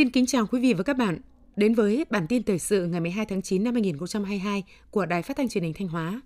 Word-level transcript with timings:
Xin 0.00 0.10
kính 0.10 0.26
chào 0.26 0.46
quý 0.46 0.60
vị 0.60 0.74
và 0.74 0.82
các 0.82 0.96
bạn. 0.96 1.18
Đến 1.56 1.74
với 1.74 2.04
bản 2.10 2.26
tin 2.26 2.42
thời 2.42 2.58
sự 2.58 2.86
ngày 2.86 3.00
12 3.00 3.26
tháng 3.26 3.42
9 3.42 3.64
năm 3.64 3.74
2022 3.74 4.64
của 4.90 5.06
Đài 5.06 5.22
Phát 5.22 5.36
thanh 5.36 5.48
Truyền 5.48 5.64
hình 5.64 5.72
Thanh 5.78 5.88
Hóa. 5.88 6.20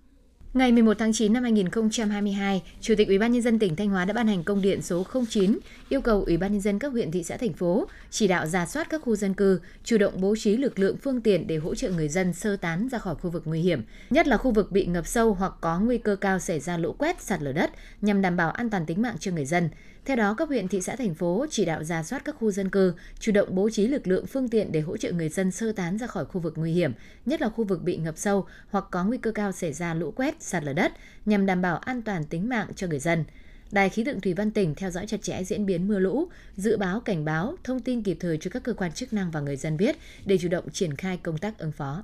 Ngày 0.53 0.71
11 0.71 0.93
tháng 0.99 1.13
9 1.13 1.33
năm 1.33 1.43
2022, 1.43 2.63
Chủ 2.81 2.93
tịch 2.97 3.07
Ủy 3.07 3.17
ban 3.17 3.31
nhân 3.31 3.41
dân 3.41 3.59
tỉnh 3.59 3.75
Thanh 3.75 3.89
Hóa 3.89 4.05
đã 4.05 4.13
ban 4.13 4.27
hành 4.27 4.43
công 4.43 4.61
điện 4.61 4.81
số 4.81 5.05
09 5.29 5.59
yêu 5.89 6.01
cầu 6.01 6.23
Ủy 6.23 6.37
ban 6.37 6.51
nhân 6.51 6.61
dân 6.61 6.79
các 6.79 6.91
huyện 6.91 7.11
thị 7.11 7.23
xã 7.23 7.37
thành 7.37 7.53
phố 7.53 7.87
chỉ 8.09 8.27
đạo 8.27 8.45
giả 8.45 8.65
soát 8.65 8.89
các 8.89 9.01
khu 9.01 9.15
dân 9.15 9.33
cư, 9.33 9.59
chủ 9.83 9.97
động 9.97 10.13
bố 10.21 10.35
trí 10.35 10.57
lực 10.57 10.79
lượng 10.79 10.97
phương 10.97 11.21
tiện 11.21 11.47
để 11.47 11.57
hỗ 11.57 11.75
trợ 11.75 11.89
người 11.89 12.07
dân 12.07 12.33
sơ 12.33 12.55
tán 12.55 12.87
ra 12.91 12.97
khỏi 12.97 13.15
khu 13.15 13.29
vực 13.29 13.43
nguy 13.45 13.61
hiểm, 13.61 13.81
nhất 14.09 14.27
là 14.27 14.37
khu 14.37 14.51
vực 14.51 14.71
bị 14.71 14.85
ngập 14.85 15.07
sâu 15.07 15.33
hoặc 15.33 15.53
có 15.61 15.79
nguy 15.79 15.97
cơ 15.97 16.15
cao 16.15 16.39
xảy 16.39 16.59
ra 16.59 16.77
lũ 16.77 16.95
quét, 16.97 17.21
sạt 17.21 17.41
lở 17.41 17.51
đất 17.51 17.71
nhằm 18.01 18.21
đảm 18.21 18.37
bảo 18.37 18.51
an 18.51 18.69
toàn 18.69 18.85
tính 18.85 19.01
mạng 19.01 19.15
cho 19.19 19.31
người 19.31 19.45
dân. 19.45 19.69
Theo 20.05 20.15
đó, 20.15 20.33
các 20.33 20.47
huyện 20.47 20.67
thị 20.67 20.81
xã 20.81 20.95
thành 20.95 21.15
phố 21.15 21.45
chỉ 21.49 21.65
đạo 21.65 21.83
ra 21.83 22.03
soát 22.03 22.25
các 22.25 22.35
khu 22.39 22.51
dân 22.51 22.69
cư, 22.69 22.93
chủ 23.19 23.31
động 23.31 23.55
bố 23.55 23.69
trí 23.69 23.87
lực 23.87 24.07
lượng 24.07 24.25
phương 24.25 24.49
tiện 24.49 24.71
để 24.71 24.81
hỗ 24.81 24.97
trợ 24.97 25.11
người 25.11 25.29
dân 25.29 25.51
sơ 25.51 25.71
tán 25.71 25.97
ra 25.97 26.07
khỏi 26.07 26.25
khu 26.25 26.41
vực 26.41 26.53
nguy 26.57 26.71
hiểm, 26.71 26.91
nhất 27.25 27.41
là 27.41 27.49
khu 27.49 27.63
vực 27.63 27.83
bị 27.83 27.97
ngập 27.97 28.17
sâu 28.17 28.45
hoặc 28.69 28.85
có 28.91 29.03
nguy 29.03 29.17
cơ 29.17 29.31
cao 29.31 29.51
xảy 29.51 29.73
ra 29.73 29.93
lũ 29.93 30.11
quét, 30.15 30.35
sạt 30.39 30.63
lở 30.63 30.73
đất 30.73 30.91
nhằm 31.25 31.45
đảm 31.45 31.61
bảo 31.61 31.77
an 31.77 32.01
toàn 32.01 32.23
tính 32.25 32.49
mạng 32.49 32.67
cho 32.75 32.87
người 32.87 32.99
dân. 32.99 33.23
Đài 33.71 33.89
khí 33.89 34.03
tượng 34.03 34.21
thủy 34.21 34.33
văn 34.33 34.51
tỉnh 34.51 34.75
theo 34.75 34.91
dõi 34.91 35.07
chặt 35.07 35.21
chẽ 35.21 35.43
diễn 35.43 35.65
biến 35.65 35.87
mưa 35.87 35.99
lũ, 35.99 36.27
dự 36.55 36.77
báo 36.77 36.99
cảnh 36.99 37.25
báo, 37.25 37.55
thông 37.63 37.79
tin 37.79 38.03
kịp 38.03 38.17
thời 38.19 38.37
cho 38.37 38.51
các 38.51 38.63
cơ 38.63 38.73
quan 38.73 38.91
chức 38.91 39.13
năng 39.13 39.31
và 39.31 39.39
người 39.39 39.57
dân 39.57 39.77
biết 39.77 39.95
để 40.25 40.37
chủ 40.37 40.47
động 40.47 40.69
triển 40.69 40.95
khai 40.95 41.17
công 41.17 41.37
tác 41.37 41.57
ứng 41.57 41.71
phó. 41.71 42.03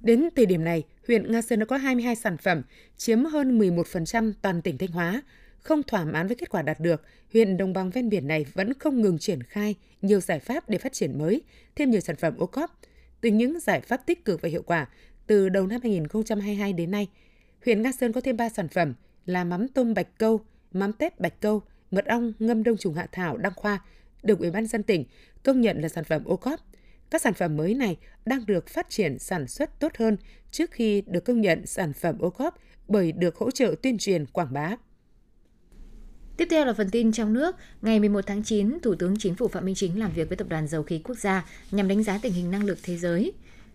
Đến 0.00 0.28
thời 0.36 0.46
điểm 0.46 0.64
này, 0.64 0.84
huyện 1.06 1.32
Nga 1.32 1.42
Sơn 1.42 1.58
đã 1.58 1.64
có 1.66 1.76
22 1.76 2.16
sản 2.16 2.36
phẩm, 2.36 2.62
chiếm 2.96 3.24
hơn 3.24 3.58
11% 3.58 4.32
toàn 4.42 4.62
tỉnh 4.62 4.78
Thanh 4.78 4.90
Hóa. 4.90 5.22
Không 5.66 5.82
thỏa 5.82 6.04
mãn 6.04 6.26
với 6.26 6.36
kết 6.36 6.50
quả 6.50 6.62
đạt 6.62 6.80
được, 6.80 7.02
huyện 7.32 7.56
đồng 7.56 7.72
bằng 7.72 7.90
ven 7.90 8.08
biển 8.08 8.28
này 8.28 8.46
vẫn 8.54 8.74
không 8.74 9.00
ngừng 9.00 9.18
triển 9.18 9.42
khai 9.42 9.74
nhiều 10.02 10.20
giải 10.20 10.38
pháp 10.38 10.68
để 10.68 10.78
phát 10.78 10.92
triển 10.92 11.18
mới, 11.18 11.42
thêm 11.76 11.90
nhiều 11.90 12.00
sản 12.00 12.16
phẩm 12.16 12.36
ô 12.38 12.46
cóp. 12.46 12.80
Từ 13.20 13.30
những 13.30 13.60
giải 13.60 13.80
pháp 13.80 14.06
tích 14.06 14.24
cực 14.24 14.42
và 14.42 14.48
hiệu 14.48 14.62
quả, 14.62 14.88
từ 15.26 15.48
đầu 15.48 15.66
năm 15.66 15.80
2022 15.82 16.72
đến 16.72 16.90
nay, 16.90 17.08
huyện 17.64 17.82
Nga 17.82 17.92
Sơn 17.92 18.12
có 18.12 18.20
thêm 18.20 18.36
3 18.36 18.48
sản 18.48 18.68
phẩm 18.68 18.94
là 19.24 19.44
mắm 19.44 19.68
tôm 19.68 19.94
bạch 19.94 20.18
câu, 20.18 20.40
mắm 20.72 20.92
tép 20.92 21.20
bạch 21.20 21.40
câu, 21.40 21.62
mật 21.90 22.06
ong 22.06 22.32
ngâm 22.38 22.62
đông 22.62 22.76
trùng 22.76 22.94
hạ 22.94 23.06
thảo 23.12 23.36
đăng 23.36 23.54
khoa 23.56 23.78
được 24.22 24.38
Ủy 24.38 24.50
ban 24.50 24.66
dân 24.66 24.82
tỉnh 24.82 25.04
công 25.42 25.60
nhận 25.60 25.80
là 25.80 25.88
sản 25.88 26.04
phẩm 26.04 26.24
ô 26.24 26.36
cóp. 26.36 26.60
Các 27.10 27.22
sản 27.22 27.34
phẩm 27.34 27.56
mới 27.56 27.74
này 27.74 27.96
đang 28.26 28.46
được 28.46 28.68
phát 28.68 28.90
triển 28.90 29.18
sản 29.18 29.48
xuất 29.48 29.80
tốt 29.80 29.92
hơn 29.98 30.16
trước 30.50 30.70
khi 30.70 31.02
được 31.06 31.24
công 31.24 31.40
nhận 31.40 31.66
sản 31.66 31.92
phẩm 31.92 32.18
ô 32.18 32.30
cóp 32.30 32.58
bởi 32.88 33.12
được 33.12 33.36
hỗ 33.36 33.50
trợ 33.50 33.74
tuyên 33.82 33.98
truyền 33.98 34.26
quảng 34.26 34.52
bá. 34.52 34.76
Tiếp 36.46 36.50
theo 36.50 36.64
là 36.64 36.72
phần 36.72 36.90
tin 36.90 37.12
trong 37.12 37.32
nước. 37.32 37.56
Ngày 37.82 38.00
11 38.00 38.26
tháng 38.26 38.42
9, 38.42 38.78
Thủ 38.82 38.94
tướng 38.94 39.18
Chính 39.18 39.34
phủ 39.34 39.48
Phạm 39.48 39.64
Minh 39.64 39.74
Chính 39.74 39.98
làm 39.98 40.12
việc 40.12 40.28
với 40.28 40.36
Tập 40.36 40.46
đoàn 40.50 40.68
Dầu 40.68 40.82
khí 40.82 41.00
Quốc 41.04 41.18
gia 41.18 41.44
nhằm 41.70 41.88
đánh 41.88 42.02
giá 42.02 42.18
tình 42.22 42.32
hình 42.32 42.50
năng 42.50 42.64
lực 42.64 42.78
thế 42.82 42.96
giới, 42.96 43.32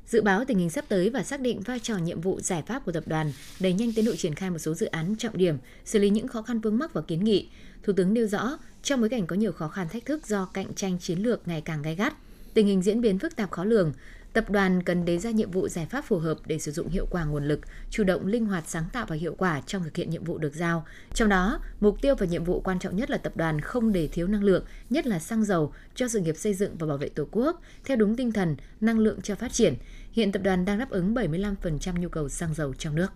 dự 0.07 0.21
báo 0.21 0.45
tình 0.45 0.57
hình 0.57 0.69
sắp 0.69 0.85
tới 0.87 1.09
và 1.09 1.23
xác 1.23 1.41
định 1.41 1.61
vai 1.61 1.79
trò 1.79 1.97
nhiệm 1.97 2.21
vụ 2.21 2.39
giải 2.41 2.63
pháp 2.67 2.85
của 2.85 2.91
tập 2.91 3.03
đoàn, 3.07 3.31
đẩy 3.59 3.73
nhanh 3.73 3.93
tiến 3.93 4.05
độ 4.05 4.15
triển 4.15 4.35
khai 4.35 4.49
một 4.49 4.57
số 4.57 4.73
dự 4.73 4.85
án 4.85 5.15
trọng 5.15 5.37
điểm, 5.37 5.57
xử 5.85 5.99
lý 5.99 6.09
những 6.09 6.27
khó 6.27 6.41
khăn 6.41 6.59
vướng 6.59 6.77
mắc 6.77 6.93
và 6.93 7.01
kiến 7.01 7.23
nghị. 7.23 7.47
Thủ 7.83 7.93
tướng 7.93 8.13
nêu 8.13 8.27
rõ, 8.27 8.57
trong 8.83 8.99
bối 8.99 9.09
cảnh 9.09 9.27
có 9.27 9.35
nhiều 9.35 9.51
khó 9.51 9.67
khăn 9.67 9.89
thách 9.89 10.05
thức 10.05 10.27
do 10.27 10.45
cạnh 10.45 10.73
tranh 10.73 10.99
chiến 10.99 11.19
lược 11.19 11.47
ngày 11.47 11.61
càng 11.61 11.81
gay 11.81 11.95
gắt, 11.95 12.13
tình 12.53 12.67
hình 12.67 12.81
diễn 12.81 13.01
biến 13.01 13.19
phức 13.19 13.35
tạp 13.35 13.51
khó 13.51 13.63
lường, 13.63 13.93
Tập 14.33 14.49
đoàn 14.49 14.83
cần 14.83 15.05
đề 15.05 15.17
ra 15.17 15.31
nhiệm 15.31 15.51
vụ 15.51 15.67
giải 15.67 15.85
pháp 15.85 16.05
phù 16.05 16.17
hợp 16.17 16.37
để 16.45 16.59
sử 16.59 16.71
dụng 16.71 16.89
hiệu 16.89 17.07
quả 17.11 17.25
nguồn 17.25 17.47
lực, 17.47 17.59
chủ 17.89 18.03
động 18.03 18.27
linh 18.27 18.45
hoạt 18.45 18.63
sáng 18.67 18.83
tạo 18.93 19.05
và 19.09 19.15
hiệu 19.15 19.35
quả 19.37 19.61
trong 19.61 19.83
thực 19.83 19.95
hiện 19.95 20.09
nhiệm 20.09 20.23
vụ 20.23 20.37
được 20.37 20.55
giao. 20.55 20.85
Trong 21.13 21.29
đó, 21.29 21.59
mục 21.79 22.01
tiêu 22.01 22.15
và 22.15 22.25
nhiệm 22.25 22.43
vụ 22.43 22.61
quan 22.61 22.79
trọng 22.79 22.95
nhất 22.95 23.09
là 23.09 23.17
tập 23.17 23.37
đoàn 23.37 23.61
không 23.61 23.93
để 23.93 24.07
thiếu 24.07 24.27
năng 24.27 24.43
lượng, 24.43 24.65
nhất 24.89 25.07
là 25.07 25.19
xăng 25.19 25.43
dầu 25.43 25.73
cho 25.95 26.07
sự 26.07 26.19
nghiệp 26.19 26.37
xây 26.37 26.53
dựng 26.53 26.75
và 26.77 26.87
bảo 26.87 26.97
vệ 26.97 27.09
Tổ 27.09 27.27
quốc 27.31 27.61
theo 27.85 27.97
đúng 27.97 28.15
tinh 28.15 28.31
thần 28.31 28.55
năng 28.81 28.99
lượng 28.99 29.21
cho 29.21 29.35
phát 29.35 29.53
triển. 29.53 29.73
Hiện 30.11 30.31
tập 30.31 30.41
đoàn 30.43 30.65
đang 30.65 30.79
đáp 30.79 30.89
ứng 30.89 31.13
75% 31.13 31.99
nhu 31.99 32.09
cầu 32.09 32.29
xăng 32.29 32.53
dầu 32.53 32.73
trong 32.73 32.95
nước. 32.95 33.11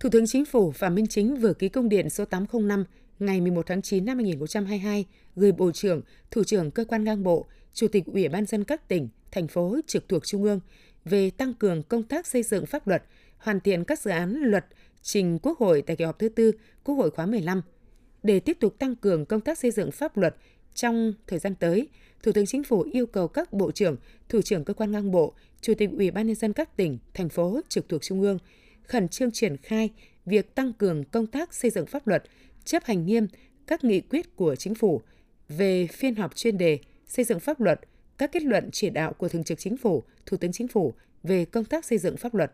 Thủ 0.00 0.08
tướng 0.12 0.26
Chính 0.26 0.44
phủ 0.44 0.72
Phạm 0.72 0.94
Minh 0.94 1.06
Chính 1.06 1.36
vừa 1.36 1.52
ký 1.52 1.68
công 1.68 1.88
điện 1.88 2.10
số 2.10 2.24
805 2.24 2.84
ngày 3.18 3.40
11 3.40 3.66
tháng 3.66 3.82
9 3.82 4.04
năm 4.04 4.18
2022 4.18 5.06
gửi 5.36 5.52
Bộ 5.52 5.72
trưởng, 5.72 6.02
Thủ 6.30 6.44
trưởng 6.44 6.70
Cơ 6.70 6.84
quan 6.84 7.04
ngang 7.04 7.22
bộ, 7.22 7.46
Chủ 7.74 7.88
tịch 7.88 8.06
Ủy 8.06 8.28
ban 8.28 8.46
dân 8.46 8.64
các 8.64 8.88
tỉnh, 8.88 9.08
thành 9.32 9.48
phố 9.48 9.76
trực 9.86 10.08
thuộc 10.08 10.26
Trung 10.26 10.44
ương 10.44 10.60
về 11.04 11.30
tăng 11.30 11.54
cường 11.54 11.82
công 11.82 12.02
tác 12.02 12.26
xây 12.26 12.42
dựng 12.42 12.66
pháp 12.66 12.88
luật, 12.88 13.02
hoàn 13.38 13.60
thiện 13.60 13.84
các 13.84 14.00
dự 14.00 14.10
án 14.10 14.34
luật 14.34 14.66
trình 15.02 15.38
Quốc 15.42 15.58
hội 15.58 15.82
tại 15.82 15.96
kỳ 15.96 16.04
họp 16.04 16.18
thứ 16.18 16.28
tư 16.28 16.52
Quốc 16.84 16.94
hội 16.94 17.10
khóa 17.10 17.26
15. 17.26 17.62
Để 18.22 18.40
tiếp 18.40 18.56
tục 18.60 18.78
tăng 18.78 18.96
cường 18.96 19.26
công 19.26 19.40
tác 19.40 19.58
xây 19.58 19.70
dựng 19.70 19.90
pháp 19.90 20.16
luật 20.16 20.36
trong 20.74 21.12
thời 21.26 21.38
gian 21.38 21.54
tới, 21.54 21.88
Thủ 22.22 22.32
tướng 22.32 22.46
Chính 22.46 22.64
phủ 22.64 22.82
yêu 22.92 23.06
cầu 23.06 23.28
các 23.28 23.52
bộ 23.52 23.70
trưởng, 23.72 23.96
thủ 24.28 24.42
trưởng 24.42 24.64
cơ 24.64 24.74
quan 24.74 24.92
ngang 24.92 25.10
bộ, 25.10 25.34
chủ 25.60 25.74
tịch 25.74 25.90
Ủy 25.90 26.10
ban 26.10 26.26
nhân 26.26 26.36
dân 26.36 26.52
các 26.52 26.76
tỉnh, 26.76 26.98
thành 27.14 27.28
phố 27.28 27.60
trực 27.68 27.88
thuộc 27.88 28.02
Trung 28.02 28.20
ương 28.20 28.38
khẩn 28.90 29.08
trương 29.08 29.30
triển 29.30 29.56
khai 29.56 29.90
việc 30.26 30.54
tăng 30.54 30.72
cường 30.72 31.04
công 31.04 31.26
tác 31.26 31.54
xây 31.54 31.70
dựng 31.70 31.86
pháp 31.86 32.06
luật, 32.06 32.22
chấp 32.64 32.84
hành 32.84 33.06
nghiêm 33.06 33.26
các 33.66 33.84
nghị 33.84 34.00
quyết 34.00 34.36
của 34.36 34.56
chính 34.56 34.74
phủ 34.74 35.00
về 35.48 35.86
phiên 35.86 36.14
họp 36.14 36.36
chuyên 36.36 36.58
đề 36.58 36.78
xây 37.06 37.24
dựng 37.24 37.40
pháp 37.40 37.60
luật, 37.60 37.80
các 38.20 38.32
kết 38.32 38.42
luận 38.42 38.70
chỉ 38.72 38.90
đạo 38.90 39.12
của 39.12 39.28
Thường 39.28 39.44
trực 39.44 39.58
Chính 39.58 39.76
phủ, 39.76 40.02
Thủ 40.26 40.36
tướng 40.36 40.52
Chính 40.52 40.68
phủ 40.68 40.94
về 41.22 41.44
công 41.44 41.64
tác 41.64 41.84
xây 41.84 41.98
dựng 41.98 42.16
pháp 42.16 42.34
luật. 42.34 42.52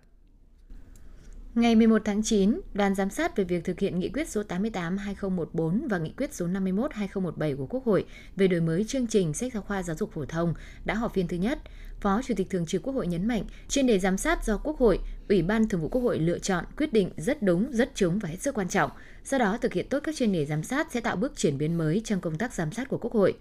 Ngày 1.54 1.74
11 1.74 2.02
tháng 2.04 2.22
9, 2.22 2.60
đoàn 2.74 2.94
giám 2.94 3.10
sát 3.10 3.36
về 3.36 3.44
việc 3.44 3.64
thực 3.64 3.80
hiện 3.80 3.98
nghị 3.98 4.08
quyết 4.08 4.28
số 4.28 4.42
88-2014 4.42 5.88
và 5.88 5.98
nghị 5.98 6.12
quyết 6.16 6.34
số 6.34 6.46
51-2017 6.46 7.56
của 7.56 7.66
Quốc 7.66 7.84
hội 7.84 8.04
về 8.36 8.48
đổi 8.48 8.60
mới 8.60 8.84
chương 8.84 9.06
trình 9.06 9.34
sách 9.34 9.52
giáo 9.52 9.62
khoa 9.62 9.82
giáo 9.82 9.96
dục 9.96 10.12
phổ 10.12 10.24
thông 10.24 10.54
đã 10.84 10.94
họp 10.94 11.14
phiên 11.14 11.28
thứ 11.28 11.36
nhất. 11.36 11.58
Phó 12.00 12.22
Chủ 12.22 12.34
tịch 12.36 12.50
Thường 12.50 12.66
trực 12.66 12.82
Quốc 12.82 12.92
hội 12.92 13.06
nhấn 13.06 13.28
mạnh, 13.28 13.44
chuyên 13.68 13.86
đề 13.86 13.98
giám 13.98 14.18
sát 14.18 14.44
do 14.44 14.58
Quốc 14.58 14.78
hội, 14.78 15.00
Ủy 15.28 15.42
ban 15.42 15.68
Thường 15.68 15.80
vụ 15.80 15.88
Quốc 15.88 16.02
hội 16.02 16.18
lựa 16.18 16.38
chọn 16.38 16.64
quyết 16.76 16.92
định 16.92 17.10
rất 17.16 17.42
đúng, 17.42 17.72
rất 17.72 17.94
trúng 17.94 18.18
và 18.18 18.28
hết 18.28 18.42
sức 18.42 18.54
quan 18.54 18.68
trọng. 18.68 18.90
Do 19.24 19.38
đó, 19.38 19.58
thực 19.60 19.72
hiện 19.72 19.86
tốt 19.88 20.00
các 20.04 20.16
chuyên 20.16 20.32
đề 20.32 20.46
giám 20.46 20.62
sát 20.62 20.92
sẽ 20.92 21.00
tạo 21.00 21.16
bước 21.16 21.32
chuyển 21.36 21.58
biến 21.58 21.78
mới 21.78 22.02
trong 22.04 22.20
công 22.20 22.38
tác 22.38 22.54
giám 22.54 22.72
sát 22.72 22.88
của 22.88 22.98
Quốc 22.98 23.12
hội. 23.12 23.34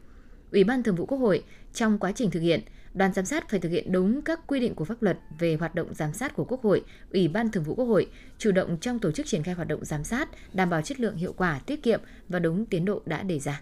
Ủy 0.56 0.64
ban 0.64 0.84
Thường 0.84 0.96
vụ 0.96 1.06
Quốc 1.06 1.18
hội 1.18 1.44
trong 1.74 1.98
quá 2.00 2.12
trình 2.16 2.32
thực 2.32 2.40
hiện, 2.40 2.62
đoàn 2.94 3.14
giám 3.14 3.26
sát 3.26 3.50
phải 3.50 3.60
thực 3.60 3.70
hiện 3.70 3.92
đúng 3.92 4.22
các 4.22 4.48
quy 4.48 4.60
định 4.60 4.76
của 4.76 4.86
pháp 4.86 5.02
luật 5.02 5.18
về 5.40 5.56
hoạt 5.56 5.76
động 5.76 5.94
giám 5.94 6.14
sát 6.14 6.36
của 6.36 6.46
Quốc 6.46 6.62
hội, 6.62 6.84
Ủy 7.14 7.28
ban 7.28 7.52
Thường 7.52 7.64
vụ 7.64 7.76
Quốc 7.76 7.86
hội, 7.86 8.08
chủ 8.38 8.52
động 8.52 8.78
trong 8.82 9.00
tổ 9.00 9.12
chức 9.12 9.26
triển 9.26 9.44
khai 9.44 9.54
hoạt 9.54 9.68
động 9.68 9.86
giám 9.86 10.04
sát, 10.04 10.30
đảm 10.54 10.70
bảo 10.70 10.82
chất 10.82 11.00
lượng 11.00 11.16
hiệu 11.16 11.34
quả, 11.38 11.62
tiết 11.66 11.84
kiệm 11.84 12.02
và 12.30 12.40
đúng 12.40 12.66
tiến 12.66 12.86
độ 12.86 13.02
đã 13.06 13.24
đề 13.24 13.40
ra. 13.40 13.62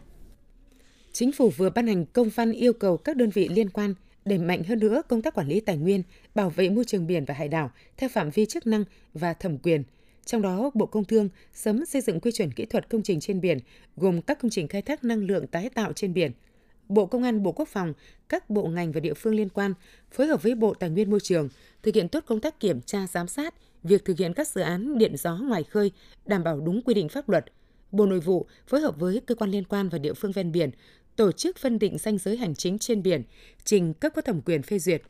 Chính 1.12 1.32
phủ 1.32 1.50
vừa 1.50 1.70
ban 1.70 1.88
hành 1.88 2.06
công 2.06 2.30
văn 2.30 2.52
yêu 2.52 2.74
cầu 2.74 2.98
các 2.98 3.18
đơn 3.18 3.30
vị 3.30 3.48
liên 3.48 3.70
quan 3.70 3.94
đẩy 4.26 4.38
mạnh 4.38 4.64
hơn 4.64 4.80
nữa 4.80 5.02
công 5.08 5.22
tác 5.22 5.34
quản 5.34 5.48
lý 5.48 5.60
tài 5.60 5.78
nguyên, 5.78 6.04
bảo 6.36 6.50
vệ 6.50 6.70
môi 6.70 6.86
trường 6.86 7.08
biển 7.08 7.26
và 7.26 7.34
hải 7.34 7.48
đảo 7.48 7.72
theo 7.98 8.10
phạm 8.10 8.30
vi 8.30 8.46
chức 8.46 8.68
năng 8.68 8.84
và 9.14 9.34
thẩm 9.34 9.58
quyền. 9.58 9.84
Trong 10.26 10.42
đó, 10.42 10.72
Bộ 10.74 10.86
Công 10.86 11.06
Thương 11.06 11.30
sớm 11.54 11.86
xây 11.86 12.02
dựng 12.02 12.20
quy 12.20 12.32
chuẩn 12.32 12.52
kỹ 12.52 12.66
thuật 12.66 12.90
công 12.90 13.04
trình 13.04 13.20
trên 13.20 13.42
biển, 13.42 13.60
gồm 13.98 14.22
các 14.22 14.40
công 14.42 14.52
trình 14.52 14.68
khai 14.68 14.82
thác 14.82 15.04
năng 15.04 15.26
lượng 15.26 15.48
tái 15.48 15.70
tạo 15.70 15.94
trên 15.94 16.14
biển– 16.14 16.32
Bộ 16.90 17.06
Công 17.06 17.24
an, 17.24 17.44
Bộ 17.44 17.52
Quốc 17.52 17.68
phòng, 17.68 17.94
các 18.30 18.50
bộ 18.50 18.68
ngành 18.68 18.92
và 18.92 19.00
địa 19.00 19.14
phương 19.14 19.36
liên 19.36 19.50
quan 19.50 19.74
phối 20.12 20.28
hợp 20.28 20.44
với 20.44 20.56
Bộ 20.56 20.74
Tài 20.74 20.90
nguyên 20.90 21.10
Môi 21.10 21.20
trường 21.20 21.50
thực 21.84 21.96
hiện 21.96 22.10
tốt 22.10 22.24
công 22.28 22.40
tác 22.40 22.60
kiểm 22.60 22.82
tra 22.82 23.08
giám 23.08 23.28
sát 23.28 23.54
việc 23.84 24.06
thực 24.06 24.18
hiện 24.18 24.34
các 24.34 24.48
dự 24.48 24.62
án 24.62 24.98
điện 24.98 25.18
gió 25.18 25.38
ngoài 25.38 25.64
khơi 25.64 25.92
đảm 26.26 26.44
bảo 26.44 26.60
đúng 26.60 26.82
quy 26.82 26.94
định 26.94 27.10
pháp 27.10 27.30
luật. 27.30 27.46
Bộ 27.92 28.06
Nội 28.06 28.20
vụ 28.20 28.46
phối 28.68 28.82
hợp 28.82 29.00
với 29.00 29.22
cơ 29.26 29.36
quan 29.36 29.52
liên 29.52 29.64
quan 29.64 29.90
và 29.90 29.98
địa 29.98 30.14
phương 30.14 30.32
ven 30.32 30.52
biển 30.52 30.70
tổ 31.16 31.32
chức 31.32 31.58
phân 31.58 31.80
định 31.80 31.98
danh 31.98 32.18
giới 32.18 32.38
hành 32.38 32.56
chính 32.56 32.80
trên 32.80 33.04
biển, 33.04 33.24
trình 33.64 33.94
cấp 33.94 34.12
có 34.16 34.22
thẩm 34.22 34.42
quyền 34.42 34.64
phê 34.64 34.80
duyệt. 34.80 35.02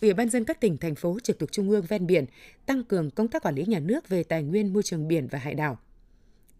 Ủy 0.00 0.14
ban 0.14 0.28
dân 0.28 0.44
các 0.44 0.60
tỉnh, 0.60 0.76
thành 0.76 0.94
phố 0.94 1.18
trực 1.22 1.38
thuộc 1.38 1.52
trung 1.52 1.70
ương 1.70 1.84
ven 1.88 2.06
biển 2.06 2.24
tăng 2.66 2.84
cường 2.84 3.10
công 3.10 3.28
tác 3.28 3.42
quản 3.42 3.54
lý 3.54 3.64
nhà 3.66 3.78
nước 3.78 4.08
về 4.08 4.22
tài 4.22 4.42
nguyên 4.42 4.72
môi 4.72 4.82
trường 4.82 5.08
biển 5.08 5.26
và 5.26 5.38
hải 5.38 5.54
đảo. 5.54 5.78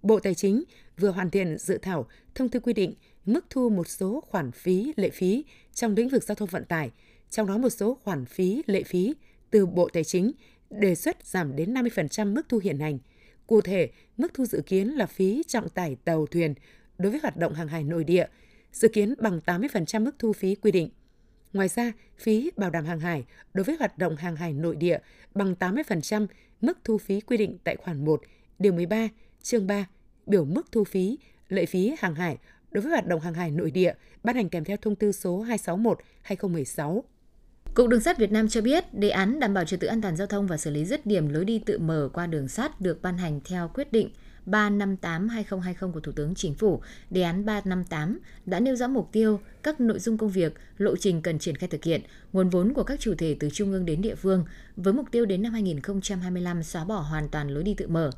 Bộ 0.03 0.21
Tài 0.21 0.35
chính 0.35 0.65
vừa 0.99 1.11
hoàn 1.11 1.31
thiện 1.31 1.59
dự 1.59 1.79
thảo 1.83 2.07
thông 2.35 2.49
tư 2.49 2.61
quy 2.61 2.73
định 2.73 2.95
mức 3.27 3.47
thu 3.51 3.69
một 3.69 3.89
số 3.89 4.21
khoản 4.27 4.53
phí, 4.53 4.93
lệ 4.97 5.11
phí 5.11 5.45
trong 5.75 5.95
lĩnh 5.95 6.09
vực 6.09 6.25
giao 6.25 6.35
thông 6.35 6.49
vận 6.49 6.65
tải, 6.65 6.91
trong 7.31 7.47
đó 7.47 7.59
một 7.59 7.71
số 7.71 7.99
khoản 8.05 8.25
phí, 8.25 8.63
lệ 8.67 8.83
phí 8.83 9.15
từ 9.51 9.67
Bộ 9.67 9.89
Tài 9.93 10.05
chính 10.05 10.33
đề 10.71 10.95
xuất 10.95 11.27
giảm 11.27 11.57
đến 11.57 11.75
50% 11.75 12.35
mức 12.35 12.43
thu 12.49 12.59
hiện 12.59 12.79
hành. 12.79 12.99
Cụ 13.47 13.61
thể, 13.61 13.91
mức 14.17 14.35
thu 14.35 14.45
dự 14.45 14.63
kiến 14.67 14.89
là 14.89 15.07
phí 15.07 15.43
trọng 15.47 15.69
tải 15.69 15.97
tàu 16.05 16.27
thuyền 16.27 16.55
đối 16.99 17.11
với 17.11 17.21
hoạt 17.23 17.37
động 17.37 17.55
hàng 17.55 17.69
hải 17.69 17.85
nội 17.85 18.05
địa, 18.05 18.27
dự 18.73 18.89
kiến 18.89 19.15
bằng 19.19 19.41
80% 19.47 20.05
mức 20.05 20.15
thu 20.19 20.33
phí 20.33 20.55
quy 20.55 20.71
định. 20.71 20.91
Ngoài 21.53 21.69
ra, 21.69 21.93
phí 22.19 22.51
bảo 22.57 22.71
đảm 22.71 22.85
hàng 22.85 23.01
hải 23.01 23.25
đối 23.55 23.65
với 23.65 23.77
hoạt 23.79 23.99
động 23.99 24.17
hàng 24.17 24.37
hải 24.37 24.53
nội 24.53 24.77
địa 24.77 24.99
bằng 25.35 25.55
80% 25.61 26.27
mức 26.61 26.79
thu 26.85 26.99
phí 26.99 27.21
quy 27.21 27.37
định 27.37 27.59
tại 27.65 27.77
khoản 27.77 28.05
1, 28.05 28.23
điều 28.59 28.73
13, 28.73 29.09
chương 29.43 29.67
3, 29.67 29.87
biểu 30.27 30.45
mức 30.45 30.73
thu 30.73 30.85
phí, 30.85 31.19
lệ 31.49 31.67
phí 31.67 31.93
hàng 31.99 32.15
hải 32.15 32.39
đối 32.71 32.83
với 32.83 32.91
hoạt 32.91 33.07
động 33.07 33.21
hàng 33.21 33.35
hải 33.35 33.51
nội 33.51 33.71
địa 33.71 33.95
ban 34.25 34.37
hành 34.37 34.49
kèm 34.49 34.65
theo 34.65 34.77
thông 34.77 34.97
tư 34.97 35.13
số 35.13 35.45
261/2016. 35.45 37.05
Cục 37.75 37.89
Đường 37.89 38.01
sắt 38.01 38.19
Việt 38.19 38.33
Nam 38.33 38.49
cho 38.49 38.61
biết, 38.61 38.95
đề 38.95 39.11
án 39.11 39.41
đảm 39.41 39.55
bảo 39.55 39.65
trật 39.65 39.81
tự 39.81 39.89
an 39.89 40.03
toàn 40.03 40.17
giao 40.17 40.27
thông 40.27 40.47
và 40.47 40.57
xử 40.57 40.71
lý 40.71 40.85
dứt 40.85 41.07
điểm 41.07 41.29
lối 41.29 41.45
đi 41.45 41.59
tự 41.59 41.79
mở 41.79 42.09
qua 42.13 42.27
đường 42.27 42.49
sắt 42.49 42.81
được 42.81 43.03
ban 43.03 43.19
hành 43.19 43.41
theo 43.45 43.71
quyết 43.75 43.93
định 43.93 44.11
358-2020 44.47 45.93
của 45.93 46.01
Thủ 46.01 46.13
tướng 46.13 46.35
Chính 46.35 46.55
phủ, 46.55 46.83
đề 47.11 47.23
án 47.23 47.45
358 47.45 48.19
đã 48.47 48.61
nêu 48.61 48.77
rõ 48.77 48.89
mục 48.89 49.09
tiêu, 49.13 49.41
các 49.63 49.81
nội 49.81 49.99
dung 49.99 50.19
công 50.19 50.31
việc, 50.31 50.55
lộ 50.79 50.97
trình 50.97 51.23
cần 51.23 51.39
triển 51.39 51.57
khai 51.57 51.69
thực 51.69 51.85
hiện, 51.85 52.01
nguồn 52.33 52.49
vốn 52.49 52.73
của 52.75 52.83
các 52.83 53.01
chủ 53.01 53.15
thể 53.19 53.37
từ 53.41 53.51
trung 53.51 53.73
ương 53.73 53.87
đến 53.87 54.03
địa 54.03 54.15
phương, 54.15 54.45
với 54.77 54.93
mục 54.93 55.07
tiêu 55.11 55.27
đến 55.27 55.43
năm 55.43 55.53
2025 55.53 56.63
xóa 56.63 56.85
bỏ 56.85 57.01
hoàn 57.01 57.29
toàn 57.29 57.49
lối 57.49 57.63
đi 57.63 57.75
tự 57.75 57.89
mở. 57.89 58.11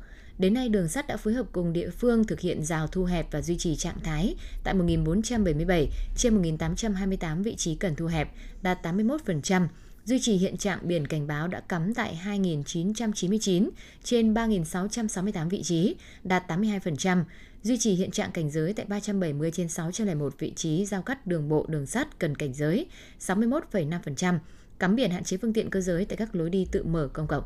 Đến 0.43 0.53
nay, 0.53 0.69
đường 0.69 0.87
sắt 0.87 1.07
đã 1.07 1.17
phối 1.17 1.33
hợp 1.33 1.45
cùng 1.51 1.73
địa 1.73 1.89
phương 1.89 2.23
thực 2.23 2.39
hiện 2.39 2.63
rào 2.63 2.87
thu 2.87 3.03
hẹp 3.03 3.31
và 3.31 3.41
duy 3.41 3.57
trì 3.57 3.75
trạng 3.75 3.99
thái 4.03 4.35
tại 4.63 4.73
1.477 4.73 5.87
trên 6.15 6.41
1.828 6.41 7.43
vị 7.43 7.55
trí 7.55 7.75
cần 7.75 7.95
thu 7.95 8.05
hẹp, 8.05 8.29
đạt 8.61 8.85
81%, 8.85 9.67
duy 10.05 10.19
trì 10.19 10.37
hiện 10.37 10.57
trạng 10.57 10.79
biển 10.83 11.07
cảnh 11.07 11.27
báo 11.27 11.47
đã 11.47 11.59
cắm 11.59 11.93
tại 11.93 12.19
2.999 12.25 13.69
trên 14.03 14.33
3.668 14.33 15.49
vị 15.49 15.63
trí, 15.63 15.95
đạt 16.23 16.51
82%, 16.51 17.23
duy 17.63 17.77
trì 17.77 17.93
hiện 17.93 18.11
trạng 18.11 18.31
cảnh 18.31 18.51
giới 18.51 18.73
tại 18.73 18.85
370 18.85 19.51
trên 19.51 19.69
601 19.69 20.39
vị 20.39 20.53
trí 20.55 20.85
giao 20.85 21.01
cắt 21.01 21.27
đường 21.27 21.49
bộ 21.49 21.65
đường 21.69 21.85
sắt 21.85 22.19
cần 22.19 22.35
cảnh 22.35 22.53
giới, 22.53 22.87
61,5%, 23.27 24.39
cắm 24.79 24.95
biển 24.95 25.11
hạn 25.11 25.23
chế 25.23 25.37
phương 25.37 25.53
tiện 25.53 25.69
cơ 25.69 25.81
giới 25.81 26.05
tại 26.05 26.17
các 26.17 26.35
lối 26.35 26.49
đi 26.49 26.67
tự 26.71 26.83
mở 26.83 27.09
công 27.13 27.27
cộng. 27.27 27.43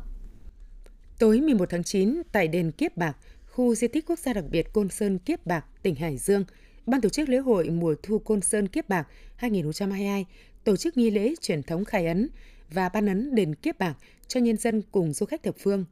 Tối 1.18 1.40
11 1.40 1.70
tháng 1.70 1.84
9, 1.84 2.22
tại 2.32 2.48
đền 2.48 2.70
Kiếp 2.70 2.96
Bạc, 2.96 3.16
khu 3.46 3.74
di 3.74 3.88
tích 3.88 4.06
quốc 4.06 4.18
gia 4.18 4.32
đặc 4.32 4.44
biệt 4.50 4.72
Côn 4.72 4.88
Sơn 4.88 5.18
Kiếp 5.18 5.46
Bạc, 5.46 5.64
tỉnh 5.82 5.94
Hải 5.94 6.16
Dương, 6.16 6.44
Ban 6.86 7.00
tổ 7.00 7.08
chức 7.08 7.28
lễ 7.28 7.38
hội 7.38 7.70
mùa 7.70 7.94
thu 8.02 8.18
Côn 8.18 8.40
Sơn 8.40 8.68
Kiếp 8.68 8.88
Bạc 8.88 9.08
2022 9.36 10.26
tổ 10.64 10.76
chức 10.76 10.96
nghi 10.96 11.10
lễ 11.10 11.34
truyền 11.40 11.62
thống 11.62 11.84
khai 11.84 12.06
ấn 12.06 12.28
và 12.70 12.88
ban 12.88 13.06
ấn 13.06 13.34
đền 13.34 13.54
Kiếp 13.54 13.78
Bạc 13.78 13.94
cho 14.26 14.40
nhân 14.40 14.56
dân 14.56 14.82
cùng 14.92 15.12
du 15.12 15.26
khách 15.26 15.42
thập 15.42 15.54
phương. 15.58 15.84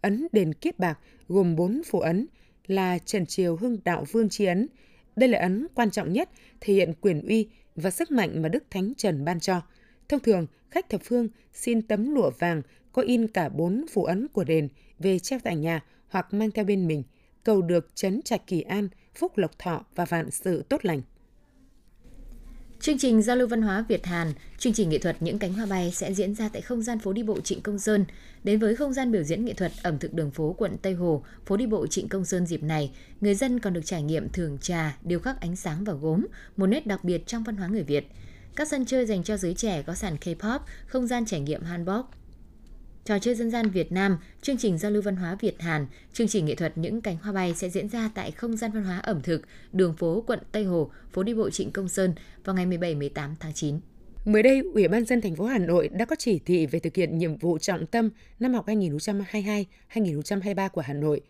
Ấn 0.00 0.26
đền 0.32 0.54
Kiếp 0.54 0.78
Bạc 0.78 0.98
gồm 1.28 1.56
4 1.56 1.82
phù 1.86 2.00
ấn 2.00 2.26
là 2.66 2.98
Trần 2.98 3.26
Triều 3.26 3.56
Hưng 3.56 3.78
Đạo 3.84 4.04
Vương 4.10 4.28
Chi 4.28 4.44
Ấn. 4.44 4.68
Đây 5.16 5.28
là 5.28 5.38
ấn 5.38 5.66
quan 5.74 5.90
trọng 5.90 6.12
nhất, 6.12 6.30
thể 6.60 6.74
hiện 6.74 6.92
quyền 7.00 7.26
uy 7.28 7.48
và 7.76 7.90
sức 7.90 8.10
mạnh 8.10 8.42
mà 8.42 8.48
Đức 8.48 8.64
Thánh 8.70 8.92
Trần 8.96 9.24
ban 9.24 9.40
cho. 9.40 9.60
Thông 10.08 10.20
thường, 10.20 10.46
khách 10.70 10.88
thập 10.88 11.00
phương 11.04 11.28
xin 11.52 11.82
tấm 11.82 12.14
lụa 12.14 12.30
vàng 12.38 12.62
có 12.92 13.02
in 13.02 13.28
cả 13.28 13.48
bốn 13.48 13.84
phù 13.92 14.04
ấn 14.04 14.28
của 14.28 14.44
đền 14.44 14.68
về 14.98 15.18
treo 15.18 15.38
tại 15.44 15.56
nhà 15.56 15.80
hoặc 16.08 16.34
mang 16.34 16.50
theo 16.50 16.64
bên 16.64 16.86
mình, 16.86 17.02
cầu 17.44 17.62
được 17.62 17.90
chấn 17.94 18.22
trạch 18.22 18.46
kỳ 18.46 18.60
an, 18.60 18.88
phúc 19.14 19.38
lộc 19.38 19.58
thọ 19.58 19.84
và 19.94 20.04
vạn 20.04 20.30
sự 20.30 20.64
tốt 20.68 20.80
lành. 20.82 21.02
Chương 22.80 22.98
trình 22.98 23.22
giao 23.22 23.36
lưu 23.36 23.48
văn 23.48 23.62
hóa 23.62 23.84
Việt 23.88 24.06
Hàn, 24.06 24.32
chương 24.58 24.72
trình 24.72 24.88
nghệ 24.88 24.98
thuật 24.98 25.16
Những 25.20 25.38
cánh 25.38 25.52
hoa 25.52 25.66
bay 25.66 25.92
sẽ 25.94 26.12
diễn 26.14 26.34
ra 26.34 26.48
tại 26.48 26.62
không 26.62 26.82
gian 26.82 26.98
phố 26.98 27.12
đi 27.12 27.22
bộ 27.22 27.40
Trịnh 27.40 27.60
Công 27.60 27.78
Sơn. 27.78 28.04
Đến 28.44 28.58
với 28.58 28.76
không 28.76 28.92
gian 28.92 29.12
biểu 29.12 29.22
diễn 29.22 29.44
nghệ 29.44 29.52
thuật 29.52 29.72
ẩm 29.82 29.98
thực 29.98 30.14
đường 30.14 30.30
phố 30.30 30.54
quận 30.58 30.76
Tây 30.82 30.94
Hồ, 30.94 31.24
phố 31.46 31.56
đi 31.56 31.66
bộ 31.66 31.86
Trịnh 31.86 32.08
Công 32.08 32.24
Sơn 32.24 32.46
dịp 32.46 32.62
này, 32.62 32.92
người 33.20 33.34
dân 33.34 33.60
còn 33.60 33.72
được 33.72 33.80
trải 33.84 34.02
nghiệm 34.02 34.28
thưởng 34.28 34.58
trà, 34.58 34.96
điêu 35.02 35.20
khắc 35.20 35.40
ánh 35.40 35.56
sáng 35.56 35.84
và 35.84 35.92
gốm, 35.92 36.26
một 36.56 36.66
nét 36.66 36.86
đặc 36.86 37.04
biệt 37.04 37.26
trong 37.26 37.44
văn 37.44 37.56
hóa 37.56 37.68
người 37.68 37.82
Việt. 37.82 38.06
Các 38.56 38.68
sân 38.68 38.84
chơi 38.84 39.06
dành 39.06 39.22
cho 39.22 39.36
giới 39.36 39.54
trẻ 39.54 39.82
có 39.82 39.94
sàn 39.94 40.16
K-pop, 40.20 40.58
không 40.86 41.06
gian 41.06 41.24
trải 41.24 41.40
nghiệm 41.40 41.62
hanbok, 41.62 42.10
Trò 43.04 43.18
chơi 43.18 43.34
dân 43.34 43.50
gian 43.50 43.70
Việt 43.70 43.92
Nam, 43.92 44.18
chương 44.42 44.56
trình 44.56 44.78
giao 44.78 44.90
lưu 44.90 45.02
văn 45.02 45.16
hóa 45.16 45.36
Việt 45.40 45.60
Hàn, 45.60 45.86
chương 46.12 46.28
trình 46.28 46.46
nghệ 46.46 46.54
thuật 46.54 46.78
Những 46.78 47.00
cánh 47.00 47.16
hoa 47.16 47.32
bay 47.32 47.54
sẽ 47.54 47.68
diễn 47.68 47.88
ra 47.88 48.10
tại 48.14 48.30
không 48.30 48.56
gian 48.56 48.72
văn 48.72 48.84
hóa 48.84 48.98
ẩm 48.98 49.20
thực, 49.22 49.42
đường 49.72 49.96
phố 49.96 50.24
quận 50.26 50.38
Tây 50.52 50.64
Hồ, 50.64 50.90
phố 51.12 51.22
đi 51.22 51.34
bộ 51.34 51.50
Trịnh 51.50 51.70
Công 51.70 51.88
Sơn 51.88 52.14
vào 52.44 52.56
ngày 52.56 52.66
17-18 52.66 53.10
tháng 53.40 53.52
9. 53.54 53.80
Mới 54.24 54.42
đây, 54.42 54.62
Ủy 54.74 54.88
ban 54.88 55.04
dân 55.04 55.20
thành 55.20 55.36
phố 55.36 55.44
Hà 55.44 55.58
Nội 55.58 55.88
đã 55.88 56.04
có 56.04 56.16
chỉ 56.18 56.38
thị 56.38 56.66
về 56.66 56.78
thực 56.78 56.96
hiện 56.96 57.18
nhiệm 57.18 57.36
vụ 57.36 57.58
trọng 57.58 57.86
tâm 57.86 58.10
năm 58.40 58.54
học 58.54 58.66
2022-2023 58.66 60.68
của 60.68 60.80
Hà 60.80 60.94
Nội. 60.94 61.20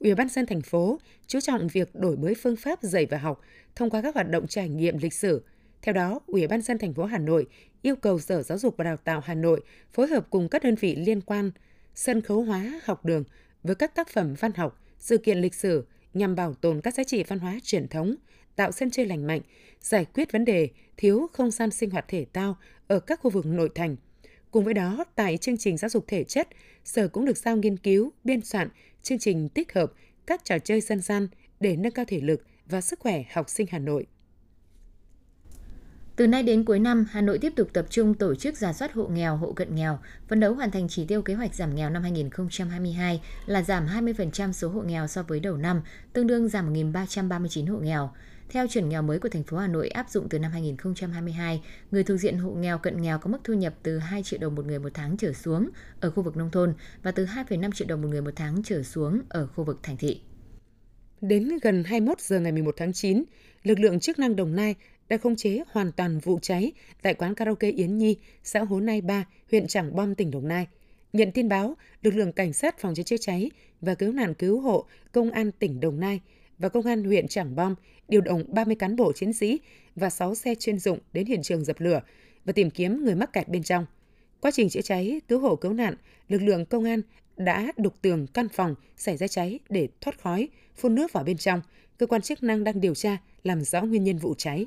Ủy 0.00 0.14
ban 0.14 0.28
dân 0.28 0.46
thành 0.46 0.62
phố 0.62 0.98
chú 1.26 1.40
trọng 1.40 1.68
việc 1.68 1.94
đổi 1.94 2.16
mới 2.16 2.34
phương 2.34 2.56
pháp 2.56 2.82
dạy 2.82 3.06
và 3.06 3.18
học 3.18 3.40
thông 3.76 3.90
qua 3.90 4.02
các 4.02 4.14
hoạt 4.14 4.30
động 4.30 4.46
trải 4.46 4.68
nghiệm 4.68 4.98
lịch 4.98 5.14
sử, 5.14 5.42
theo 5.86 5.92
đó, 5.92 6.20
Ủy 6.26 6.46
ban 6.46 6.62
dân 6.62 6.78
thành 6.78 6.94
phố 6.94 7.04
Hà 7.04 7.18
Nội 7.18 7.46
yêu 7.82 7.96
cầu 7.96 8.18
Sở 8.18 8.42
Giáo 8.42 8.58
dục 8.58 8.74
và 8.76 8.84
Đào 8.84 8.96
tạo 8.96 9.20
Hà 9.24 9.34
Nội 9.34 9.60
phối 9.92 10.06
hợp 10.06 10.26
cùng 10.30 10.48
các 10.48 10.62
đơn 10.62 10.74
vị 10.74 10.94
liên 10.96 11.20
quan 11.20 11.50
sân 11.94 12.20
khấu 12.20 12.42
hóa 12.42 12.80
học 12.84 13.04
đường 13.04 13.24
với 13.62 13.74
các 13.74 13.94
tác 13.94 14.08
phẩm 14.08 14.34
văn 14.40 14.52
học, 14.52 14.80
sự 14.98 15.18
kiện 15.18 15.38
lịch 15.38 15.54
sử 15.54 15.86
nhằm 16.14 16.34
bảo 16.34 16.54
tồn 16.54 16.80
các 16.80 16.94
giá 16.94 17.04
trị 17.04 17.22
văn 17.22 17.38
hóa 17.38 17.58
truyền 17.62 17.88
thống, 17.88 18.14
tạo 18.56 18.72
sân 18.72 18.90
chơi 18.90 19.06
lành 19.06 19.26
mạnh, 19.26 19.40
giải 19.80 20.04
quyết 20.04 20.32
vấn 20.32 20.44
đề 20.44 20.68
thiếu 20.96 21.26
không 21.32 21.50
gian 21.50 21.70
sinh 21.70 21.90
hoạt 21.90 22.04
thể 22.08 22.26
thao 22.32 22.56
ở 22.86 23.00
các 23.00 23.20
khu 23.20 23.30
vực 23.30 23.46
nội 23.46 23.70
thành. 23.74 23.96
Cùng 24.50 24.64
với 24.64 24.74
đó, 24.74 25.04
tại 25.14 25.36
chương 25.36 25.56
trình 25.56 25.76
giáo 25.76 25.88
dục 25.88 26.04
thể 26.06 26.24
chất, 26.24 26.48
Sở 26.84 27.08
cũng 27.08 27.24
được 27.24 27.38
giao 27.38 27.56
nghiên 27.56 27.76
cứu, 27.76 28.12
biên 28.24 28.40
soạn 28.40 28.68
chương 29.02 29.18
trình 29.18 29.48
tích 29.48 29.74
hợp 29.74 29.92
các 30.26 30.44
trò 30.44 30.58
chơi 30.58 30.80
dân 30.80 31.00
gian 31.00 31.28
để 31.60 31.76
nâng 31.76 31.92
cao 31.92 32.04
thể 32.04 32.20
lực 32.20 32.42
và 32.66 32.80
sức 32.80 33.00
khỏe 33.00 33.24
học 33.32 33.50
sinh 33.50 33.66
Hà 33.70 33.78
Nội. 33.78 34.06
Từ 36.16 36.26
nay 36.26 36.42
đến 36.42 36.64
cuối 36.64 36.78
năm, 36.78 37.06
Hà 37.10 37.20
Nội 37.20 37.38
tiếp 37.38 37.52
tục 37.56 37.68
tập 37.72 37.86
trung 37.90 38.14
tổ 38.14 38.34
chức 38.34 38.56
giả 38.56 38.72
soát 38.72 38.92
hộ 38.92 39.06
nghèo, 39.06 39.36
hộ 39.36 39.52
cận 39.52 39.74
nghèo, 39.74 39.98
phấn 40.28 40.40
đấu 40.40 40.54
hoàn 40.54 40.70
thành 40.70 40.88
chỉ 40.88 41.04
tiêu 41.04 41.22
kế 41.22 41.34
hoạch 41.34 41.54
giảm 41.54 41.74
nghèo 41.74 41.90
năm 41.90 42.02
2022 42.02 43.20
là 43.46 43.62
giảm 43.62 43.86
20% 43.86 44.52
số 44.52 44.68
hộ 44.68 44.82
nghèo 44.82 45.06
so 45.06 45.22
với 45.22 45.40
đầu 45.40 45.56
năm, 45.56 45.82
tương 46.12 46.26
đương 46.26 46.48
giảm 46.48 46.72
1.339 46.72 47.72
hộ 47.72 47.78
nghèo. 47.78 48.10
Theo 48.48 48.66
chuẩn 48.66 48.88
nghèo 48.88 49.02
mới 49.02 49.18
của 49.18 49.28
thành 49.28 49.42
phố 49.42 49.56
Hà 49.56 49.66
Nội 49.66 49.88
áp 49.88 50.10
dụng 50.10 50.28
từ 50.28 50.38
năm 50.38 50.52
2022, 50.52 51.62
người 51.90 52.04
thuộc 52.04 52.18
diện 52.18 52.38
hộ 52.38 52.50
nghèo 52.50 52.78
cận 52.78 53.02
nghèo 53.02 53.18
có 53.18 53.30
mức 53.30 53.38
thu 53.44 53.54
nhập 53.54 53.74
từ 53.82 53.98
2 53.98 54.22
triệu 54.22 54.40
đồng 54.40 54.54
một 54.54 54.66
người 54.66 54.78
một 54.78 54.90
tháng 54.94 55.16
trở 55.16 55.32
xuống 55.32 55.68
ở 56.00 56.10
khu 56.10 56.22
vực 56.22 56.36
nông 56.36 56.50
thôn 56.50 56.74
và 57.02 57.10
từ 57.10 57.24
2,5 57.24 57.70
triệu 57.72 57.88
đồng 57.88 58.02
một 58.02 58.08
người 58.08 58.22
một 58.22 58.32
tháng 58.36 58.62
trở 58.64 58.82
xuống 58.82 59.20
ở 59.28 59.46
khu 59.46 59.64
vực 59.64 59.80
thành 59.82 59.96
thị. 59.96 60.20
Đến 61.20 61.48
gần 61.62 61.84
21 61.84 62.20
giờ 62.20 62.40
ngày 62.40 62.52
11 62.52 62.74
tháng 62.76 62.92
9, 62.92 63.24
lực 63.62 63.78
lượng 63.78 64.00
chức 64.00 64.18
năng 64.18 64.36
Đồng 64.36 64.56
Nai 64.56 64.74
đã 65.08 65.16
khống 65.16 65.36
chế 65.36 65.60
hoàn 65.70 65.92
toàn 65.92 66.18
vụ 66.18 66.38
cháy 66.42 66.72
tại 67.02 67.14
quán 67.14 67.34
karaoke 67.34 67.70
Yến 67.70 67.98
Nhi, 67.98 68.16
xã 68.44 68.60
Hố 68.60 68.80
Nai 68.80 69.00
3, 69.00 69.24
huyện 69.50 69.66
Trảng 69.66 69.96
Bom, 69.96 70.14
tỉnh 70.14 70.30
Đồng 70.30 70.48
Nai. 70.48 70.66
Nhận 71.12 71.32
tin 71.32 71.48
báo, 71.48 71.76
lực 72.02 72.14
lượng 72.14 72.32
cảnh 72.32 72.52
sát 72.52 72.78
phòng 72.78 72.94
cháy 72.94 73.04
chữa 73.04 73.16
cháy 73.16 73.50
và 73.80 73.94
cứu 73.94 74.12
nạn 74.12 74.34
cứu 74.34 74.60
hộ 74.60 74.86
công 75.12 75.30
an 75.30 75.52
tỉnh 75.52 75.80
Đồng 75.80 76.00
Nai 76.00 76.20
và 76.58 76.68
công 76.68 76.86
an 76.86 77.04
huyện 77.04 77.28
Trảng 77.28 77.56
Bom 77.56 77.74
điều 78.08 78.20
động 78.20 78.44
30 78.48 78.76
cán 78.76 78.96
bộ 78.96 79.12
chiến 79.12 79.32
sĩ 79.32 79.60
và 79.96 80.10
6 80.10 80.34
xe 80.34 80.54
chuyên 80.54 80.78
dụng 80.78 80.98
đến 81.12 81.26
hiện 81.26 81.42
trường 81.42 81.64
dập 81.64 81.80
lửa 81.80 82.00
và 82.44 82.52
tìm 82.52 82.70
kiếm 82.70 83.04
người 83.04 83.14
mắc 83.14 83.32
kẹt 83.32 83.48
bên 83.48 83.62
trong. 83.62 83.86
Quá 84.40 84.50
trình 84.50 84.68
chữa 84.68 84.80
cháy, 84.80 85.20
cứu 85.28 85.40
hộ 85.40 85.56
cứu 85.56 85.72
nạn, 85.72 85.94
lực 86.28 86.42
lượng 86.42 86.66
công 86.66 86.84
an 86.84 87.00
đã 87.36 87.72
đục 87.76 87.94
tường 88.02 88.26
căn 88.26 88.48
phòng 88.48 88.74
xảy 88.96 89.16
ra 89.16 89.28
cháy 89.28 89.58
để 89.68 89.88
thoát 90.00 90.20
khói, 90.20 90.48
phun 90.76 90.94
nước 90.94 91.12
vào 91.12 91.24
bên 91.24 91.36
trong. 91.36 91.60
Cơ 91.98 92.06
quan 92.06 92.22
chức 92.22 92.42
năng 92.42 92.64
đang 92.64 92.80
điều 92.80 92.94
tra 92.94 93.16
làm 93.42 93.60
rõ 93.60 93.82
nguyên 93.82 94.04
nhân 94.04 94.18
vụ 94.18 94.34
cháy. 94.38 94.66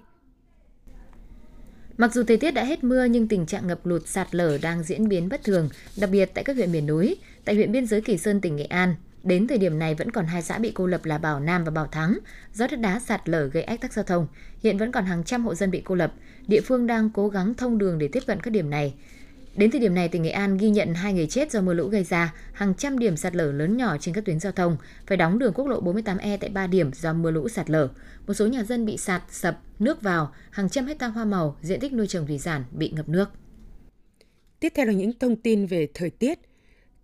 Mặc 1.99 2.13
dù 2.13 2.23
thời 2.23 2.37
tiết 2.37 2.51
đã 2.51 2.63
hết 2.63 2.83
mưa 2.83 3.05
nhưng 3.05 3.27
tình 3.27 3.45
trạng 3.45 3.67
ngập 3.67 3.85
lụt 3.85 4.07
sạt 4.07 4.35
lở 4.35 4.57
đang 4.61 4.83
diễn 4.83 5.09
biến 5.09 5.29
bất 5.29 5.43
thường, 5.43 5.69
đặc 5.97 6.09
biệt 6.09 6.31
tại 6.33 6.43
các 6.43 6.55
huyện 6.55 6.71
miền 6.71 6.85
núi. 6.85 7.15
Tại 7.45 7.55
huyện 7.55 7.71
biên 7.71 7.85
giới 7.85 8.01
Kỳ 8.01 8.17
Sơn, 8.17 8.41
tỉnh 8.41 8.55
Nghệ 8.55 8.63
An, 8.63 8.95
đến 9.23 9.47
thời 9.47 9.57
điểm 9.57 9.79
này 9.79 9.95
vẫn 9.95 10.11
còn 10.11 10.25
hai 10.25 10.41
xã 10.41 10.57
bị 10.57 10.71
cô 10.75 10.87
lập 10.87 11.05
là 11.05 11.17
Bảo 11.17 11.39
Nam 11.39 11.63
và 11.63 11.71
Bảo 11.71 11.87
Thắng 11.87 12.17
do 12.53 12.67
đất 12.67 12.79
đá 12.79 12.99
sạt 12.99 13.29
lở 13.29 13.45
gây 13.45 13.63
ách 13.63 13.81
tắc 13.81 13.93
giao 13.93 14.03
thông. 14.03 14.27
Hiện 14.63 14.77
vẫn 14.77 14.91
còn 14.91 15.05
hàng 15.05 15.23
trăm 15.23 15.45
hộ 15.45 15.55
dân 15.55 15.71
bị 15.71 15.81
cô 15.85 15.95
lập. 15.95 16.13
Địa 16.47 16.61
phương 16.61 16.87
đang 16.87 17.09
cố 17.09 17.29
gắng 17.29 17.53
thông 17.53 17.77
đường 17.77 17.97
để 17.97 18.07
tiếp 18.07 18.23
cận 18.27 18.39
các 18.39 18.51
điểm 18.51 18.69
này. 18.69 18.93
Đến 19.55 19.71
thời 19.71 19.81
điểm 19.81 19.95
này, 19.95 20.09
tỉnh 20.09 20.21
Nghệ 20.21 20.29
An 20.29 20.57
ghi 20.57 20.69
nhận 20.69 20.93
hai 20.93 21.13
người 21.13 21.27
chết 21.27 21.51
do 21.51 21.61
mưa 21.61 21.73
lũ 21.73 21.87
gây 21.87 22.03
ra, 22.03 22.33
hàng 22.53 22.73
trăm 22.75 22.99
điểm 22.99 23.17
sạt 23.17 23.35
lở 23.35 23.51
lớn 23.51 23.77
nhỏ 23.77 23.97
trên 23.97 24.15
các 24.15 24.25
tuyến 24.25 24.39
giao 24.39 24.51
thông, 24.51 24.77
phải 25.07 25.17
đóng 25.17 25.39
đường 25.39 25.53
quốc 25.53 25.67
lộ 25.67 25.81
48E 25.81 26.37
tại 26.37 26.49
3 26.49 26.67
điểm 26.67 26.91
do 26.93 27.13
mưa 27.13 27.31
lũ 27.31 27.49
sạt 27.49 27.69
lở. 27.69 27.89
Một 28.27 28.33
số 28.33 28.47
nhà 28.47 28.63
dân 28.63 28.85
bị 28.85 28.97
sạt, 28.97 29.23
sập, 29.29 29.59
nước 29.79 30.01
vào, 30.01 30.33
hàng 30.51 30.69
trăm 30.69 30.85
hecta 30.85 31.07
hoa 31.07 31.25
màu, 31.25 31.57
diện 31.61 31.79
tích 31.79 31.93
nuôi 31.93 32.07
trồng 32.07 32.27
thủy 32.27 32.39
sản 32.39 32.63
bị 32.71 32.89
ngập 32.89 33.09
nước. 33.09 33.29
Tiếp 34.59 34.71
theo 34.75 34.85
là 34.85 34.93
những 34.93 35.19
thông 35.19 35.35
tin 35.35 35.65
về 35.65 35.87
thời 35.93 36.09
tiết. 36.09 36.39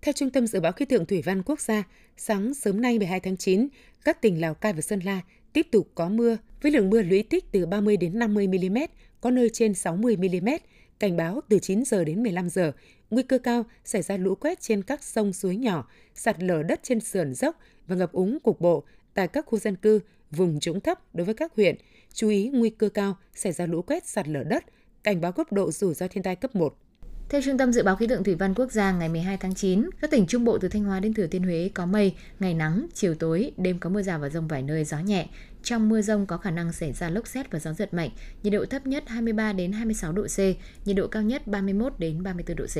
Theo 0.01 0.13
Trung 0.13 0.29
tâm 0.29 0.47
Dự 0.47 0.59
báo 0.59 0.71
Khí 0.71 0.85
tượng 0.85 1.05
Thủy 1.05 1.21
văn 1.21 1.43
Quốc 1.43 1.59
gia, 1.59 1.83
sáng 2.17 2.53
sớm 2.53 2.81
nay 2.81 2.99
12 2.99 3.19
tháng 3.19 3.37
9, 3.37 3.67
các 4.05 4.21
tỉnh 4.21 4.41
Lào 4.41 4.53
Cai 4.53 4.73
và 4.73 4.81
Sơn 4.81 4.99
La 4.99 5.21
tiếp 5.53 5.67
tục 5.71 5.87
có 5.95 6.09
mưa 6.09 6.37
với 6.61 6.71
lượng 6.71 6.89
mưa 6.89 7.01
lũy 7.01 7.23
tích 7.23 7.51
từ 7.51 7.65
30 7.65 7.97
đến 7.97 8.19
50 8.19 8.47
mm, 8.47 8.77
có 9.21 9.31
nơi 9.31 9.49
trên 9.53 9.73
60 9.73 10.17
mm, 10.17 10.49
cảnh 10.99 11.17
báo 11.17 11.41
từ 11.49 11.59
9 11.59 11.85
giờ 11.85 12.03
đến 12.03 12.23
15 12.23 12.49
giờ, 12.49 12.71
nguy 13.09 13.23
cơ 13.23 13.37
cao 13.37 13.65
xảy 13.83 14.01
ra 14.01 14.17
lũ 14.17 14.35
quét 14.35 14.61
trên 14.61 14.83
các 14.83 15.03
sông 15.03 15.33
suối 15.33 15.55
nhỏ, 15.55 15.87
sạt 16.13 16.43
lở 16.43 16.63
đất 16.63 16.79
trên 16.83 16.99
sườn 16.99 17.33
dốc 17.33 17.59
và 17.87 17.95
ngập 17.95 18.11
úng 18.11 18.39
cục 18.39 18.61
bộ 18.61 18.83
tại 19.13 19.27
các 19.27 19.45
khu 19.45 19.59
dân 19.59 19.75
cư, 19.75 19.99
vùng 20.31 20.59
trũng 20.59 20.81
thấp 20.81 21.15
đối 21.15 21.25
với 21.25 21.35
các 21.35 21.55
huyện. 21.55 21.75
Chú 22.13 22.29
ý 22.29 22.49
nguy 22.53 22.69
cơ 22.69 22.89
cao 22.89 23.17
xảy 23.35 23.51
ra 23.51 23.65
lũ 23.65 23.81
quét 23.81 24.07
sạt 24.07 24.27
lở 24.27 24.43
đất, 24.43 24.63
cảnh 25.03 25.21
báo 25.21 25.31
cấp 25.31 25.51
độ 25.51 25.71
rủi 25.71 25.93
ro 25.93 26.07
thiên 26.07 26.23
tai 26.23 26.35
cấp 26.35 26.55
1. 26.55 26.77
Theo 27.29 27.41
Trung 27.41 27.57
tâm 27.57 27.73
Dự 27.73 27.83
báo 27.83 27.95
Khí 27.95 28.07
tượng 28.07 28.23
Thủy 28.23 28.35
văn 28.35 28.53
Quốc 28.53 28.71
gia 28.71 28.91
ngày 28.91 29.09
12 29.09 29.37
tháng 29.37 29.55
9, 29.55 29.89
các 30.01 30.11
tỉnh 30.11 30.27
Trung 30.27 30.45
Bộ 30.45 30.57
từ 30.57 30.67
Thanh 30.67 30.83
Hóa 30.83 30.99
đến 30.99 31.13
Thừa 31.13 31.27
Thiên 31.27 31.43
Huế 31.43 31.69
có 31.73 31.85
mây, 31.85 32.15
ngày 32.39 32.53
nắng, 32.53 32.87
chiều 32.93 33.15
tối, 33.15 33.51
đêm 33.57 33.79
có 33.79 33.89
mưa 33.89 34.01
rào 34.01 34.19
và 34.19 34.29
rông 34.29 34.47
vài 34.47 34.61
nơi, 34.61 34.83
gió 34.83 34.99
nhẹ. 34.99 35.27
Trong 35.63 35.89
mưa 35.89 36.01
rông 36.01 36.25
có 36.25 36.37
khả 36.37 36.51
năng 36.51 36.73
xảy 36.73 36.93
ra 36.93 37.09
lốc 37.09 37.27
xét 37.27 37.51
và 37.51 37.59
gió 37.59 37.73
giật 37.73 37.93
mạnh, 37.93 38.09
nhiệt 38.43 38.53
độ 38.53 38.65
thấp 38.65 38.87
nhất 38.87 39.03
23 39.07 39.53
đến 39.53 39.71
26 39.71 40.11
độ 40.11 40.23
C, 40.23 40.39
nhiệt 40.85 40.95
độ 40.95 41.07
cao 41.07 41.23
nhất 41.23 41.47
31 41.47 41.93
đến 41.99 42.23
34 42.23 42.57
độ 42.57 42.65
C. 42.65 42.77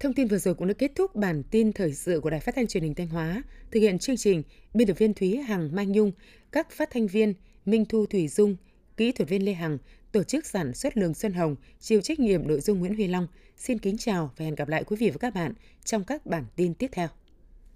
Thông 0.00 0.14
tin 0.14 0.26
vừa 0.26 0.38
rồi 0.38 0.54
cũng 0.54 0.68
đã 0.68 0.74
kết 0.74 0.92
thúc 0.94 1.16
bản 1.16 1.42
tin 1.42 1.72
thời 1.72 1.94
sự 1.94 2.20
của 2.20 2.30
Đài 2.30 2.40
Phát 2.40 2.54
thanh 2.54 2.66
Truyền 2.66 2.82
hình 2.82 2.94
Thanh 2.94 3.08
Hóa. 3.08 3.42
Thực 3.70 3.80
hiện 3.80 3.98
chương 3.98 4.16
trình, 4.16 4.42
biên 4.74 4.88
tập 4.88 4.98
viên 4.98 5.14
Thúy 5.14 5.36
Hằng 5.36 5.76
Mai 5.76 5.86
Nhung, 5.86 6.12
các 6.52 6.70
phát 6.70 6.90
thanh 6.92 7.06
viên 7.06 7.34
Minh 7.66 7.84
Thu 7.84 8.06
Thủy 8.06 8.28
Dung, 8.28 8.56
kỹ 8.96 9.12
thuật 9.12 9.28
viên 9.28 9.44
Lê 9.44 9.52
Hằng, 9.52 9.78
tổ 10.12 10.22
chức 10.22 10.46
sản 10.46 10.74
xuất 10.74 10.96
Lường 10.96 11.14
Xuân 11.14 11.32
Hồng, 11.32 11.56
chịu 11.80 12.00
trách 12.00 12.20
nhiệm 12.20 12.48
nội 12.48 12.60
dung 12.60 12.78
Nguyễn 12.78 12.94
Huy 12.94 13.08
Long– 13.08 13.26
Xin 13.58 13.78
kính 13.78 13.96
chào 13.98 14.30
và 14.36 14.44
hẹn 14.44 14.54
gặp 14.54 14.68
lại 14.68 14.84
quý 14.84 14.96
vị 14.96 15.10
và 15.10 15.16
các 15.20 15.34
bạn 15.34 15.52
trong 15.84 16.04
các 16.04 16.26
bản 16.26 16.44
tin 16.56 16.74
tiếp 16.74 16.88
theo. 16.92 17.08